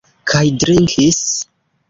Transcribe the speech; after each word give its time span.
Kaj 0.31 0.41
drinkis? 0.63 1.21